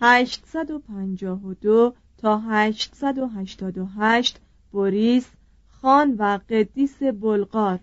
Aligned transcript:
852 0.00 1.94
تا 2.18 2.38
888 2.38 4.40
بوریس 4.72 5.26
خان 5.68 6.16
و 6.18 6.38
قدیس 6.48 7.02
بلغار. 7.02 7.80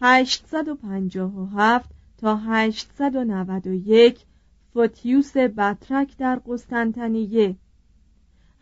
857 0.00 1.90
تا 2.18 2.36
891 2.36 4.24
فوتیوس 4.72 5.36
بطرک 5.36 6.16
در 6.16 6.40
قسطنطنیه. 6.46 7.56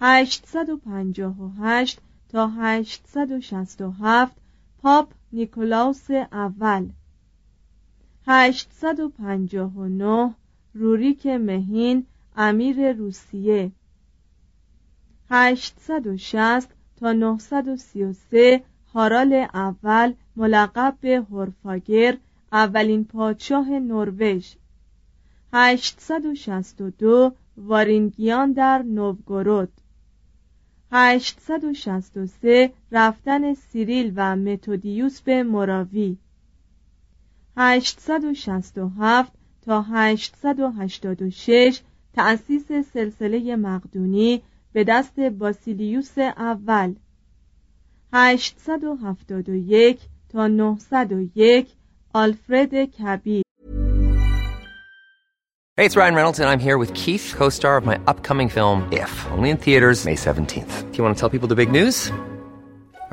858 0.01 2.01
تا 2.29 2.49
867 2.49 4.37
پاپ 4.83 5.13
نیکولاوس 5.33 6.11
اول. 6.33 6.89
859 8.27 10.35
روریک 10.75 11.27
مهین 11.27 12.07
امیر 12.37 12.93
روسیه. 12.93 13.73
860 15.31 16.69
تا 16.97 17.13
933 17.13 18.63
هارال 18.95 19.47
اول 19.55 20.13
ملقب 20.37 20.97
به 21.01 21.17
هورفاگر 21.31 22.17
اولین 22.53 23.05
پادشاه 23.05 23.71
نروژ. 23.71 24.55
862 25.53 27.33
وارینگیان 27.57 28.53
در 28.53 28.83
نوگورود 28.83 29.73
863 30.93 32.73
رفتن 32.93 33.55
سیریل 33.55 34.13
و 34.17 34.37
متودیوس 34.37 35.21
به 35.21 35.43
مراوی 35.43 36.17
867 37.57 39.33
تا 39.67 39.85
886 39.89 41.81
تأسیس 42.13 42.73
سلسله 42.93 43.57
مقدونی 43.57 44.43
به 44.73 44.85
دست 44.85 45.21
باسیلیوس 45.21 46.19
اول 46.19 46.95
871 48.13 50.01
تا 50.29 50.47
901 50.47 51.67
آلفرد 52.15 52.75
کبیر 52.85 53.45
Hey, 55.77 55.87
it's 55.87 55.97
Ryan 55.97 56.15
Reynolds, 56.15 56.39
and 56.39 56.49
I'm 56.49 56.61
here 56.61 56.79
with 56.79 56.95
Keith, 56.95 57.35
co-star 57.37 57.77
of 57.77 57.85
my 57.85 57.99
upcoming 58.07 58.49
film, 58.49 58.77
If, 58.93 59.13
only 59.33 59.51
in 59.51 59.57
theaters 59.57 60.05
May 60.05 60.15
17th. 60.15 60.93
Do 60.93 60.99
you 60.99 61.03
want 61.03 61.17
to 61.17 61.21
tell 61.21 61.31
people 61.31 61.49
the 61.49 61.57
big 61.57 61.73
news? 61.73 62.13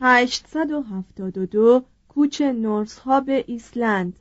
872 0.00 1.84
کوچ 2.08 2.40
نورس 2.40 2.98
ها 2.98 3.20
به 3.20 3.44
ایسلند 3.46 4.18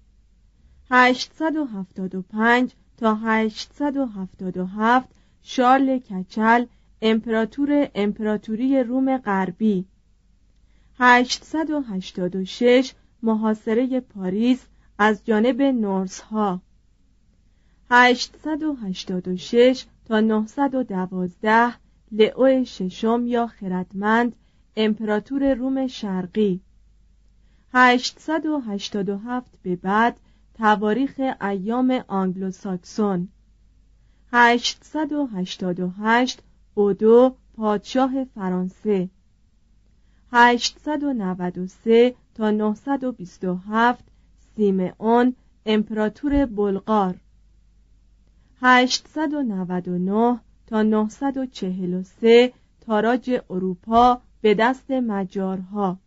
875 0.92 2.72
تا 2.98 3.16
877 3.16 5.10
شارل 5.42 6.00
کچل 6.00 6.66
امپراتور 7.02 7.90
امپراتوری 7.96 8.84
روم 8.84 9.18
غربی. 9.18 9.86
886 11.00 12.94
محاصره 13.24 14.00
پاریس 14.00 14.66
از 14.98 15.26
جانب 15.26 15.62
نورس 15.62 16.20
ها 16.20 16.62
886 17.90 19.86
تا 20.06 20.20
912 20.20 21.74
لئو 22.12 22.64
ششم 22.64 23.24
یا 23.28 23.48
خردمند 23.48 24.36
امپراتور 24.78 25.54
روم 25.54 25.88
شرقی. 25.88 26.62
887 27.74 29.60
به 29.64 29.76
بعد 29.76 30.20
تواریخ 30.54 31.22
ایام 31.42 32.04
آنگلوساکسون. 32.08 33.28
888 34.34 36.42
اودو 36.74 37.36
پادشاه 37.54 38.24
فرانسه. 38.24 39.10
893 40.32 42.16
تا 42.36 42.52
927 42.52 44.04
سیمئون 44.56 45.36
امپراتور 45.66 46.46
بلغار. 46.46 47.16
899 48.62 50.40
تا 50.68 50.82
943 50.82 52.54
تاراج 52.82 53.42
اروپا 53.50 54.22
به 54.46 54.54
دست 54.54 54.92
مجارها. 54.92 56.00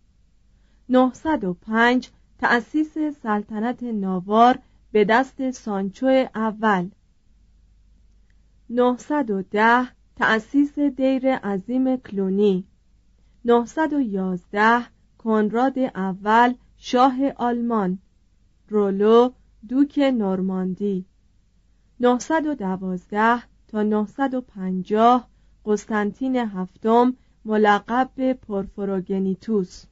905 0.89 2.09
تأسیس 2.39 2.99
سلطنت 3.23 3.83
ناوار 3.83 4.59
به 4.93 5.05
دست 5.05 5.51
سانچو 5.51 6.27
اول. 6.35 6.89
910 8.71 9.89
تأسیس 10.17 10.79
دیر 10.79 11.37
عظیم 11.37 11.97
کلونی. 11.97 12.65
911 13.45 14.87
کنراد 15.19 15.79
اول 15.79 16.55
شاه 16.77 17.19
آلمان. 17.37 17.99
رولو 18.69 19.31
دوک 19.69 19.99
نورماندی. 19.99 21.05
912 22.01 23.43
تا 23.69 23.83
950 23.83 25.25
قسطنطین 25.65 26.37
هفتم 26.37 27.17
ملقب 27.45 28.11
به 28.15 28.35
پرفروگنیتوس. 28.35 29.85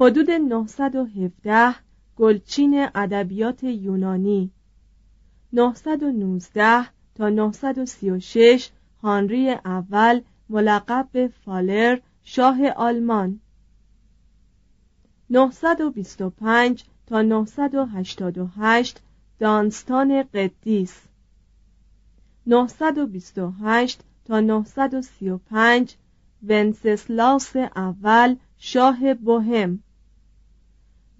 حدود 0.00 0.30
917 0.30 1.74
گلچین 2.16 2.88
ادبیات 2.94 3.64
یونانی. 3.64 4.50
919 5.52 6.86
تا 7.14 7.28
936 7.28 8.70
هانری 9.02 9.50
اول 9.50 10.20
ملقب 10.48 11.08
به 11.12 11.28
فالر 11.44 11.98
شاه 12.22 12.68
آلمان. 12.68 13.40
925 15.30 16.84
تا 17.06 17.22
988 17.22 19.00
دانستان 19.38 20.22
قدیس. 20.22 21.02
928 22.46 24.00
تا 24.24 24.40
935 24.40 25.96
ونسسلاس 26.48 27.56
اول 27.56 28.36
شاه 28.58 29.14
بوهم. 29.14 29.78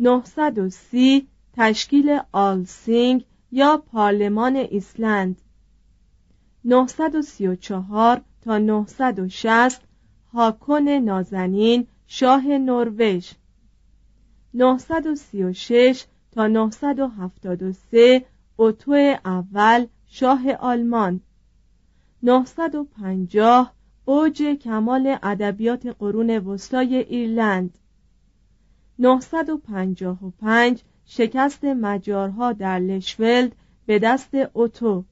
930 0.01 1.27
تشکیل 1.53 2.19
آلسینگ 2.33 3.25
یا 3.53 3.77
پارلمان 3.77 4.57
ایسلند. 4.57 5.43
934 6.65 8.23
تا 8.45 8.59
960 8.59 9.83
هاکون 10.35 10.89
نازنین 10.89 11.87
شاه 12.07 12.47
نروژ. 12.47 13.33
936 14.55 16.05
تا 16.33 16.47
973 16.47 18.25
اوتو 18.57 18.93
اول 19.25 19.87
شاه 20.07 20.53
آلمان. 20.53 21.21
950 22.23 23.73
اوج 24.05 24.43
کمال 24.43 25.17
ادبیات 25.23 25.87
قرون 25.87 26.31
وسطای 26.31 26.97
ایرلند. 26.97 27.79
955 28.99 30.83
شکست 31.05 31.65
مجارها 31.65 32.53
در 32.53 32.79
لشولد 32.79 33.57
به 33.87 33.99
دست 33.99 34.35
اوتو. 34.35 35.05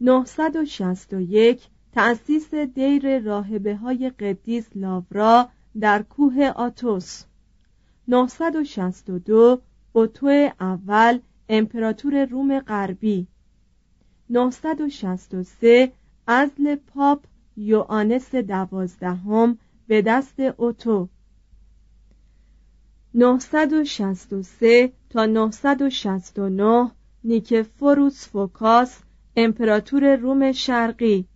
961 0.00 1.68
تأسیس 1.92 2.54
دیر 2.54 3.18
راهبه 3.18 3.76
های 3.76 4.10
قدیس 4.10 4.68
لاورا 4.74 5.48
در 5.80 6.02
کوه 6.02 6.52
آتوس. 6.56 7.22
962 8.08 9.60
اوتو 9.92 10.50
اول 10.60 11.18
امپراتور 11.48 12.24
روم 12.24 12.60
غربی. 12.60 13.26
963 14.30 15.92
ازل 16.26 16.76
پاپ 16.76 17.24
یوانس 17.56 18.34
دوازدهم 18.34 19.58
به 19.86 20.02
دست 20.02 20.40
اوتو. 20.40 21.08
963 23.14 24.92
تا 25.10 25.26
969 25.26 26.90
نیکفوروس 27.24 28.28
فوکاس 28.28 28.98
امپراتور 29.36 30.16
روم 30.16 30.52
شرقی. 30.52 31.26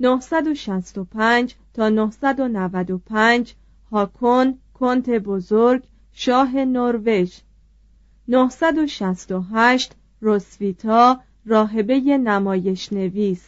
965 0.00 1.54
تا 1.74 1.88
995 1.88 3.54
هاکون 3.92 4.58
کنت 4.74 5.10
بزرگ 5.10 5.82
شاه 6.12 6.54
نروژ. 6.54 7.38
968 8.28 9.92
روسویتا 10.20 11.20
راهبه 11.46 12.00
نمایش 12.00 12.92
نویس 12.92 13.46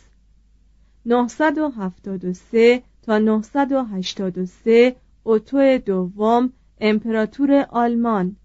973 1.07 2.83
تا 3.03 3.19
983 3.19 4.97
اوتو 5.23 5.79
دوم 5.79 6.53
امپراتور 6.81 7.67
آلمان. 7.71 8.37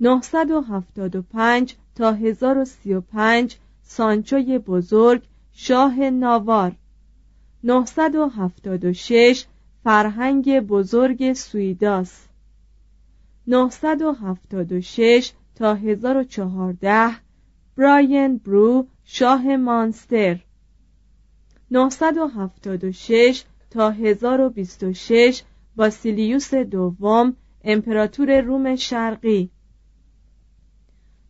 975 0.00 1.76
تا 1.94 2.12
1035 2.12 3.56
سانچوی 3.82 4.58
بزرگ 4.58 5.22
شاه 5.52 6.10
ناوار. 6.10 6.72
976 7.64 9.46
فرهنگ 9.84 10.60
بزرگ 10.60 11.32
سویداس. 11.32 12.28
976 13.46 15.32
تا 15.54 15.74
1014 15.74 17.29
براین 17.80 18.36
برو 18.36 18.86
شاه 19.04 19.56
مانستر. 19.56 20.36
976 21.70 23.44
تا 23.70 23.90
1026 23.90 25.42
باسیلیوس 25.76 26.54
دوم 26.54 27.36
امپراتور 27.64 28.40
روم 28.40 28.76
شرقی. 28.76 29.50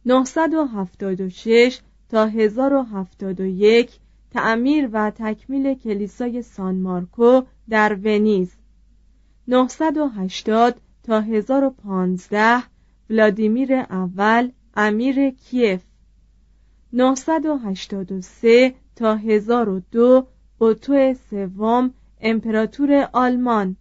976 0.07 1.81
تا 2.09 2.27
1071 2.27 3.91
تعمیر 4.31 4.89
و 4.93 5.13
تکمیل 5.17 5.75
کلیسای 5.75 6.43
سان 6.43 6.81
مارکو 6.81 7.43
در 7.69 7.99
ونیز. 8.05 8.53
980 9.49 10.81
تا 11.03 11.21
1015 11.21 12.63
ولادیمیر 13.11 13.75
اول 13.75 14.51
امیر 14.77 15.31
کیف. 15.31 15.81
983 16.93 18.75
تا 18.97 19.17
1002 19.17 20.27
اوتو 20.59 21.15
سوم 21.31 21.95
امپراتور 22.21 23.09
آلمان. 23.13 23.77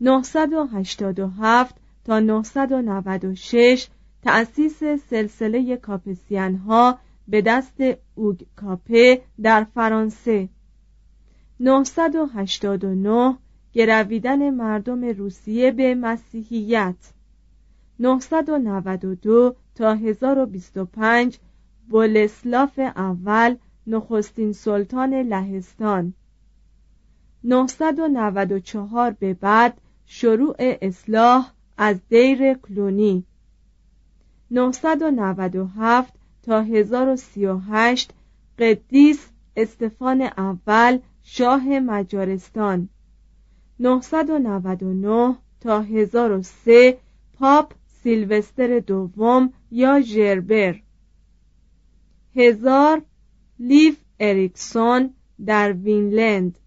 987 0.00 1.74
تا 2.04 2.20
996 2.20 3.88
تأسیس 4.22 4.78
سلسله 5.10 5.76
کاپسیان 5.76 6.54
ها 6.54 6.98
به 7.28 7.42
دست 7.42 7.80
اوگ 8.14 8.40
کاپه 8.56 9.22
در 9.42 9.64
فرانسه. 9.64 10.48
989 11.60 13.36
گرویدن 13.74 14.50
مردم 14.50 15.04
روسیه 15.04 15.70
به 15.70 15.94
مسیحیت. 15.94 17.12
992 18.00 19.56
تا 19.74 19.94
1025 19.94 21.38
بولسلاف 21.90 22.78
اول 22.78 23.56
نخستین 23.86 24.52
سلطان 24.52 25.14
لهستان. 25.14 26.14
994 27.44 29.10
به 29.10 29.34
بعد 29.34 29.80
شروع 30.06 30.54
اصلاح 30.58 31.52
از 31.78 31.96
دیر 32.08 32.54
کلونی. 32.54 33.24
997 34.50 36.14
تا 36.42 36.62
1038 36.62 38.10
قدیس 38.58 39.28
استفان 39.56 40.22
اول 40.22 40.98
شاه 41.22 41.68
مجارستان. 41.68 42.88
999 43.80 45.36
تا 45.60 45.82
1003 45.82 46.98
پاپ 47.38 47.72
سیلوستر 48.02 48.78
دوم 48.78 49.52
یا 49.70 50.00
ژربر. 50.00 50.74
هزار 52.38 53.02
لیف 53.58 53.96
اریکسون 54.20 55.10
در 55.46 55.72
وینلند. 55.72 56.58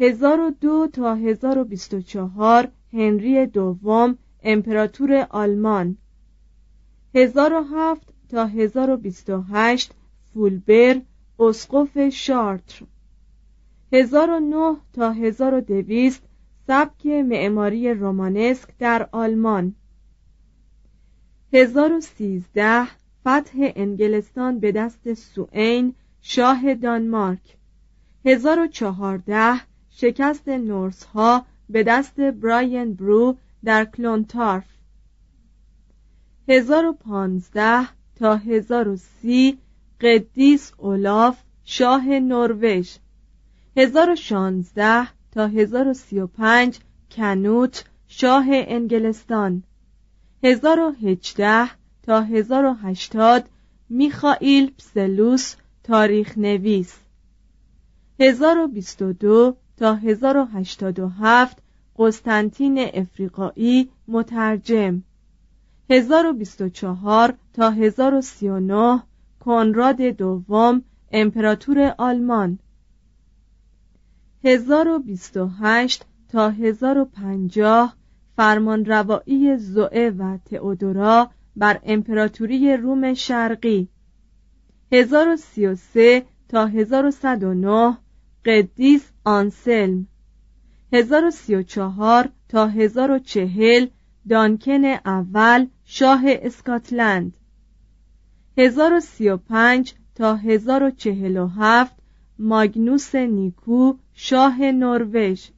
1002 0.00 0.86
تا 0.92 1.14
1024 1.14 2.68
هنری 2.92 3.46
دوم 3.46 4.18
امپراتور 4.42 5.26
آلمان. 5.30 5.96
1007 7.14 8.14
تا 8.28 8.46
1028 8.46 9.92
فولبر 10.34 11.00
اسقف 11.38 12.08
شارتر. 12.08 12.84
1009 13.92 14.76
تا 14.92 15.12
1200 15.12 16.22
سبک 16.66 17.06
معماری 17.06 17.94
رومانسک 17.94 18.68
در 18.78 19.08
آلمان. 19.12 19.74
1013 21.52 22.99
فتح 23.20 23.72
انگلستان 23.76 24.60
به 24.60 24.72
دست 24.72 25.14
سوئین 25.14 25.94
شاه 26.20 26.74
دانمارک. 26.74 27.56
1014 28.24 29.60
شکست 29.90 30.48
نورس 30.48 31.04
ها 31.04 31.46
به 31.70 31.82
دست 31.82 32.20
براین 32.20 32.94
برو 32.94 33.36
در 33.64 33.84
کلونتارف. 33.84 34.64
1015 36.48 37.88
تا 38.16 38.36
1030 38.36 39.58
قدیس 40.00 40.72
اولاف 40.78 41.42
شاه 41.64 42.08
نروژ. 42.08 42.96
1016 43.76 45.08
تا 45.32 45.46
1035 45.46 46.78
کنوت 47.10 47.84
شاه 48.06 48.46
انگلستان. 48.50 49.62
1018 50.42 51.79
تا 52.10 52.20
1080 52.20 53.48
میخائیل 53.88 54.70
پسلوس 54.70 55.54
تاریخ 55.84 56.38
نویس. 56.38 56.98
1022 58.20 59.56
تا 59.76 59.94
1087 59.94 61.62
قسطنطین 61.98 62.78
افریقایی 62.94 63.88
مترجم. 64.08 65.02
1024 65.90 67.34
تا 67.54 67.70
1039 67.70 69.02
کنراد 69.40 70.02
دوم 70.02 70.82
امپراتور 71.12 71.94
آلمان. 71.98 72.58
1028 74.44 76.04
تا 76.32 76.48
1050 76.50 77.94
فرمانروایی 78.36 79.56
زوئه 79.56 80.10
و 80.10 80.38
تئودورا 80.44 81.30
بر 81.60 81.78
امپراتوری 81.84 82.76
روم 82.76 83.14
شرقی. 83.14 83.88
1033 84.92 86.22
تا 86.48 86.66
1109 86.66 87.96
قدیس 88.44 89.02
آنسلم. 89.24 90.06
1034 90.92 92.30
تا 92.48 92.66
1040 92.66 93.88
دانکن 94.28 94.84
اول 94.84 95.66
شاه 95.84 96.22
اسکاتلند. 96.26 97.36
1035 98.58 99.94
تا 100.14 100.36
1047 100.36 101.96
ماگنوس 102.38 103.14
نیکو 103.14 103.94
شاه 104.14 104.60
نروژ. 104.60 105.48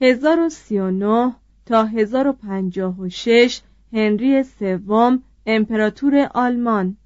1039 0.00 1.32
تا 1.66 1.84
1056 1.84 3.62
هنری 3.96 4.42
سوم 4.42 5.22
امپراتور 5.46 6.14
آلمان. 6.34 6.96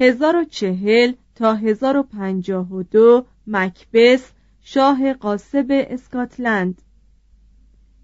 1040 0.00 1.14
تا 1.34 1.54
1052 1.54 3.26
مکبس 3.46 4.30
شاه 4.62 5.12
قاسب 5.12 5.66
اسکاتلند. 5.90 6.82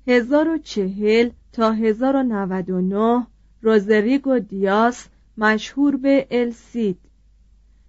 1040 0.07 1.31
تا 1.53 1.73
1099 1.73 3.27
روزریگو 3.63 4.39
دیاس 4.39 5.07
مشهور 5.39 5.97
به 5.97 6.27
السید. 6.31 6.99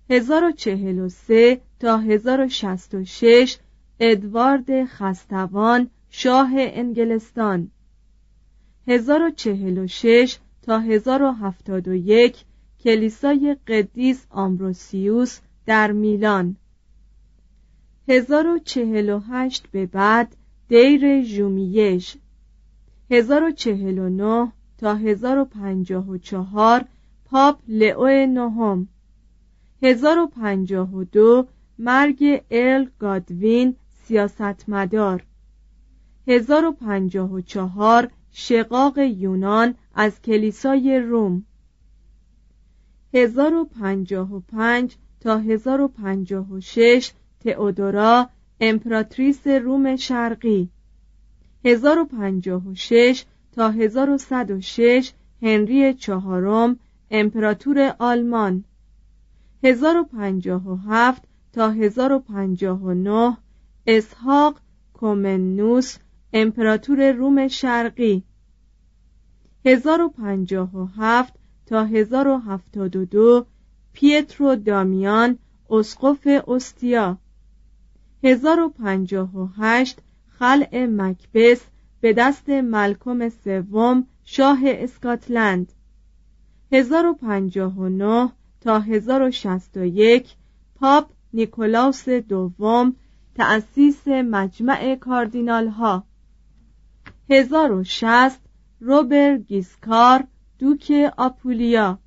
1043 0.10 1.62
تا 1.80 1.98
1066 1.98 3.58
ادوارد 4.00 4.86
خستوان 4.86 5.90
شاه 6.10 6.52
انگلستان. 6.56 7.72
1046 8.90 10.38
تا 10.62 10.80
1071 10.80 12.36
کلیسای 12.84 13.58
قدیس 13.68 14.26
آمبروسیوس 14.30 15.40
در 15.66 15.92
میلان. 15.92 16.56
1048 18.08 19.68
به 19.72 19.86
بعد 19.86 20.36
دیر 20.68 21.22
ژومیش. 21.22 22.18
1049 23.12 24.52
تا 24.78 24.96
1054 24.96 26.86
پاپ 27.26 27.60
لئو 27.68 28.26
نهم. 28.26 28.88
1052 29.82 31.48
مرگ 31.80 32.44
ارل 32.52 32.86
گادوین 33.00 33.76
سیاستمدار. 33.90 35.24
1054 36.28 38.10
شقاق 38.32 38.98
یونان 38.98 39.76
از 39.96 40.22
کلیسای 40.22 41.00
روم. 41.00 41.46
1055 43.14 44.98
تا 45.20 45.38
1056 45.38 47.12
تئودورا 47.40 48.30
امپراتریس 48.60 49.48
روم 49.48 49.96
شرقی. 49.96 50.70
1056 51.66 53.26
تا 53.52 53.70
1106 53.70 55.14
هنری 55.42 55.94
چهارم 55.94 56.80
امپراتور 57.12 57.96
آلمان. 58.00 58.64
1057 59.64 61.24
تا 61.54 61.70
1059 61.70 63.38
اسحاق 63.88 64.60
کومنوس 64.94 65.98
امپراتور 66.34 67.12
روم 67.12 67.48
شرقی. 67.48 68.24
1057 69.66 71.34
تا 71.66 71.86
1072 71.86 73.46
پیترو 73.94 74.56
دامیان 74.56 75.38
اسقف 75.70 76.28
استیا. 76.48 77.18
1058 78.24 80.00
خلع 80.28 80.86
مکبس 80.86 81.62
به 82.02 82.14
دست 82.14 82.50
ملکم 82.50 83.30
سوم 83.30 84.08
شاه 84.24 84.60
اسکاتلند. 84.66 85.74
1059 86.72 88.32
تا 88.62 88.80
1061 88.80 90.28
پاپ 90.76 91.06
نیکولاوس 91.34 92.10
دوم 92.10 92.96
تأسیس 93.36 94.08
مجمع 94.08 94.96
کاردینال 94.96 95.68
ها 95.68 96.04
1060 97.30 98.40
روبر 98.80 99.38
گیسکار 99.38 100.24
دوک 100.60 100.92
آپولیا. 101.18 101.98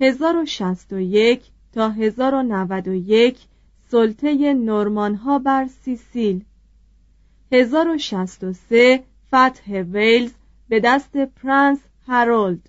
1061 0.00 1.42
تا 1.72 1.90
1091 1.90 3.38
سلطه 3.88 4.54
نورمان 4.54 5.14
ها 5.14 5.38
بر 5.38 5.66
سیسیل. 5.66 6.44
1063 7.52 9.04
فتح 9.28 9.82
ویلز 9.82 10.32
به 10.68 10.80
دست 10.80 11.16
پرنس 11.16 11.78
هارولد. 12.06 12.68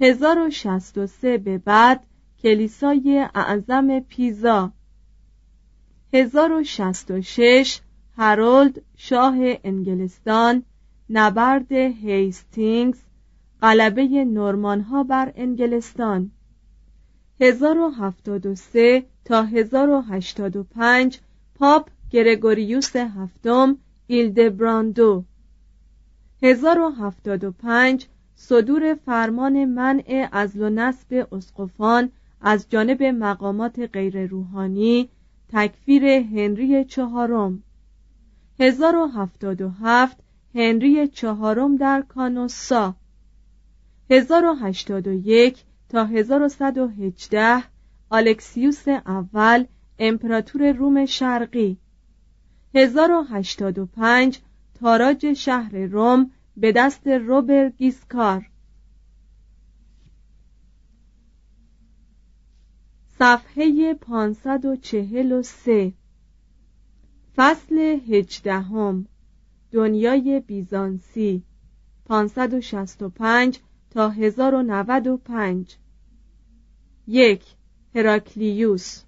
1063 0.00 1.38
به 1.38 1.58
بعد 1.58 2.06
کلیسای 2.42 3.26
اعظم 3.34 4.00
پیزا. 4.00 4.72
1066 6.12 7.80
هارولد 8.20 8.82
شاه 8.96 9.36
انگلستان 9.64 10.62
نبرد 11.10 11.72
هیستینگز 11.72 12.98
غلبه 13.62 14.24
نورمان 14.24 14.80
ها 14.80 15.02
بر 15.02 15.32
انگلستان. 15.36 16.30
1073 17.40 19.04
تا 19.24 19.42
1085 19.42 21.20
پاپ 21.54 21.90
گرگوریوس 22.10 22.96
هفتم 22.96 23.78
ایلدبراندو. 24.06 25.24
1075 26.42 28.06
صدور 28.34 28.94
فرمان 28.94 29.64
منع 29.64 30.28
عزل 30.32 30.62
و 30.62 30.70
نصب 30.70 31.26
اسقفان 31.32 32.10
از 32.40 32.66
جانب 32.68 33.02
مقامات 33.02 33.78
غیر 33.92 34.26
روحانی 34.26 35.08
تکفیر 35.48 36.04
هنری 36.04 36.84
چهارم. 36.84 37.62
1077 38.60 40.16
هنری 40.54 41.08
چهارم 41.08 41.76
در 41.76 42.02
کانوسا. 42.02 42.94
1081 44.10 45.64
تا 45.88 46.04
1118 46.04 47.62
آلکسیوس 48.10 48.88
اول 48.88 49.64
امپراتور 49.98 50.72
روم 50.72 51.06
شرقی. 51.06 51.78
1085 52.74 54.38
تاراج 54.80 55.32
شهر 55.32 55.76
روم 55.76 56.30
به 56.56 56.72
دست 56.72 57.06
روبر 57.06 57.68
گیسکار. 57.68 58.50
صفحه 63.18 63.94
543 63.94 65.92
فصل 67.36 67.78
هجدهم 68.08 69.06
دنیای 69.72 70.40
بیزانسی 70.46 71.42
565 72.04 73.58
تا 73.90 74.08
1095 74.08 75.76
یک 77.06 77.44
هراکلیوس. 77.94 79.02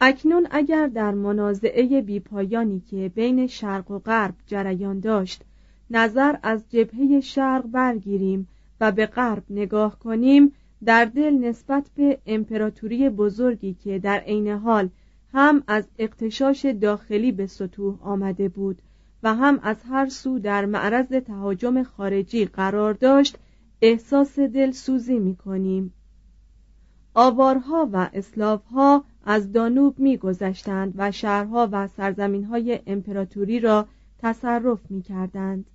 اکنون 0.00 0.46
اگر 0.50 0.86
در 0.86 1.10
منازعه 1.10 2.02
بیپایانی 2.02 2.80
که 2.80 3.12
بین 3.14 3.46
شرق 3.46 3.90
و 3.90 3.98
غرب 3.98 4.34
جریان 4.46 5.00
داشت 5.00 5.44
نظر 5.90 6.36
از 6.42 6.64
جبهه 6.70 7.20
شرق 7.20 7.66
برگیریم 7.66 8.48
و 8.80 8.92
به 8.92 9.06
غرب 9.06 9.42
نگاه 9.50 9.98
کنیم 9.98 10.52
در 10.84 11.04
دل 11.04 11.34
نسبت 11.34 11.90
به 11.96 12.18
امپراتوری 12.26 13.08
بزرگی 13.08 13.74
که 13.74 13.98
در 13.98 14.18
عین 14.18 14.48
حال 14.48 14.88
هم 15.32 15.62
از 15.66 15.88
اقتشاش 15.98 16.66
داخلی 16.66 17.32
به 17.32 17.46
سطوح 17.46 18.02
آمده 18.02 18.48
بود 18.48 18.82
و 19.22 19.34
هم 19.34 19.58
از 19.62 19.76
هر 19.88 20.08
سو 20.08 20.38
در 20.38 20.66
معرض 20.66 21.06
تهاجم 21.06 21.82
خارجی 21.82 22.44
قرار 22.44 22.92
داشت 22.92 23.38
احساس 23.82 24.38
دلسوزی 24.38 25.18
می 25.18 25.36
کنیم 25.36 25.92
آوارها 27.14 27.88
و 27.92 28.10
اسلافها 28.12 29.04
از 29.24 29.52
دانوب 29.52 29.98
میگذشتند 29.98 30.94
و 30.96 31.10
شهرها 31.10 31.68
و 31.72 31.88
سرزمینهای 31.88 32.80
امپراتوری 32.86 33.60
را 33.60 33.88
تصرف 34.18 34.90
می 34.90 35.02
کردند. 35.02 35.70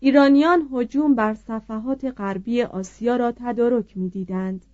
ایرانیان 0.00 0.68
هجوم 0.72 1.14
بر 1.14 1.34
صفحات 1.34 2.04
غربی 2.04 2.62
آسیا 2.62 3.16
را 3.16 3.32
تدارک 3.32 3.96
می 3.96 4.08
دیدند. 4.08 4.64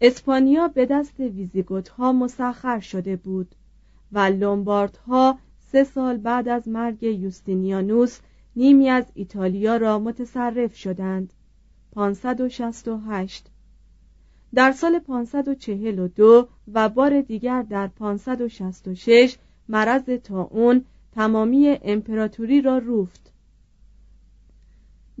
اسپانیا 0.00 0.68
به 0.68 0.86
دست 0.86 1.20
ویزیگوت 1.20 1.88
ها 1.88 2.12
مسخر 2.12 2.80
شده 2.80 3.16
بود 3.16 3.54
و 4.12 4.18
لومبارد 4.18 4.96
ها 4.96 5.38
سه 5.72 5.84
سال 5.84 6.16
بعد 6.16 6.48
از 6.48 6.68
مرگ 6.68 7.02
یوستینیانوس 7.02 8.18
نیمی 8.56 8.88
از 8.88 9.04
ایتالیا 9.14 9.76
را 9.76 9.98
متصرف 9.98 10.76
شدند. 10.76 11.32
568 11.92 13.50
در 14.54 14.72
سال 14.72 14.98
542 14.98 16.48
و 16.72 16.88
بار 16.88 17.20
دیگر 17.20 17.62
در 17.62 17.86
566 17.86 19.36
مرض 19.68 20.08
اون 20.30 20.84
تمامی 21.12 21.78
امپراتوری 21.82 22.60
را 22.60 22.78
روفت. 22.78 23.32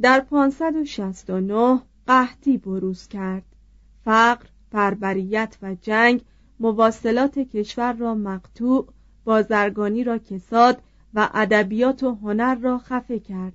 در 0.00 0.20
569 0.20 1.80
قحطی 2.06 2.58
بروز 2.58 3.08
کرد. 3.08 3.44
فقر، 4.04 4.46
بربریت 4.74 5.56
و 5.62 5.74
جنگ 5.74 6.20
مواصلات 6.60 7.38
کشور 7.38 7.92
را 7.92 8.14
مقطوع 8.14 8.86
بازرگانی 9.24 10.04
را 10.04 10.18
کساد 10.18 10.82
و 11.14 11.30
ادبیات 11.34 12.02
و 12.02 12.14
هنر 12.14 12.54
را 12.54 12.78
خفه 12.78 13.18
کرد. 13.18 13.52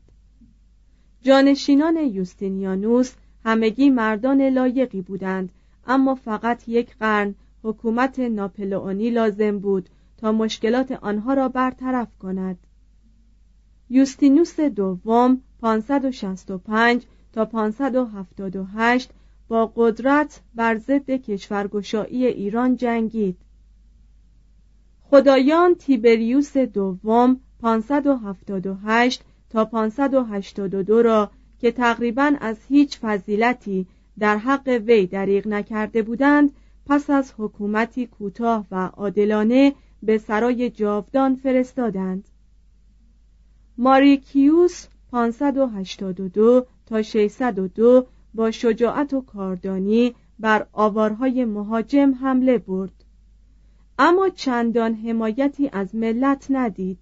جانشینان 1.21 1.97
یوستینیانوس 1.97 3.13
همگی 3.45 3.89
مردان 3.89 4.41
لایقی 4.41 5.01
بودند 5.01 5.49
اما 5.87 6.15
فقط 6.15 6.69
یک 6.69 6.97
قرن 6.97 7.35
حکومت 7.63 8.19
ناپلئونی 8.19 9.09
لازم 9.09 9.59
بود 9.59 9.89
تا 10.17 10.31
مشکلات 10.31 10.91
آنها 10.91 11.33
را 11.33 11.49
برطرف 11.49 12.17
کند. 12.17 12.57
یوستینوس 13.89 14.59
دوم 14.59 15.41
565 15.61 17.05
تا 17.33 17.45
578 17.45 19.11
با 19.49 19.71
قدرت 19.75 20.41
بر 20.55 20.77
ضد 20.77 21.11
کشورگشایی 21.11 22.25
ایران 22.25 22.75
جنگید. 22.75 23.37
خدایان 25.01 25.75
تیبریوس 25.75 26.57
دوم 26.57 27.39
578 27.61 29.23
تا 29.49 29.65
582 29.65 31.01
را 31.01 31.31
که 31.59 31.71
تقریبا 31.71 32.35
از 32.41 32.57
هیچ 32.67 32.97
فضیلتی 32.99 33.87
در 34.19 34.37
حق 34.37 34.67
وی 34.67 35.07
دریغ 35.07 35.47
نکرده 35.47 36.01
بودند 36.01 36.51
پس 36.85 37.09
از 37.09 37.33
حکومتی 37.37 38.07
کوتاه 38.07 38.65
و 38.71 38.75
عادلانه 38.85 39.73
به 40.03 40.17
سرای 40.17 40.69
جاودان 40.69 41.35
فرستادند. 41.35 42.27
ماریکیوس 43.77 44.87
582 45.11 46.65
تا 46.85 47.01
602 47.01 48.05
با 48.33 48.51
شجاعت 48.51 49.13
و 49.13 49.21
کاردانی 49.21 50.15
بر 50.39 50.67
آوارهای 50.73 51.45
مهاجم 51.45 52.13
حمله 52.13 52.57
برد. 52.57 53.05
اما 53.99 54.29
چندان 54.29 54.93
حمایتی 54.93 55.69
از 55.73 55.95
ملت 55.95 56.47
ندید. 56.49 56.99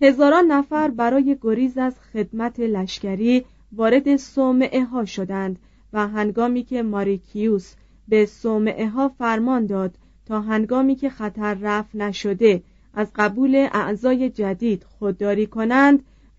هزاران 0.00 0.46
نفر 0.46 0.88
برای 0.88 1.38
گریز 1.42 1.78
از 1.78 2.00
خدمت 2.12 2.60
لشکری 2.60 3.44
وارد 3.72 4.16
صومعه 4.16 4.84
ها 4.84 5.04
شدند 5.04 5.58
و 5.92 6.08
هنگامی 6.08 6.62
که 6.62 6.82
ماریکیوس 6.82 7.74
به 8.08 8.26
صومعه 8.26 8.88
ها 8.88 9.08
فرمان 9.08 9.66
داد 9.66 9.94
تا 10.26 10.40
هنگامی 10.40 10.94
که 10.94 11.10
خطر 11.10 11.54
رفت 11.54 11.94
نشده 11.94 12.62
از 12.94 13.10
قبول 13.16 13.68
اعضای 13.72 14.30
جدید 14.30 14.84
خودداری 14.84 15.46
کنند 15.46 16.04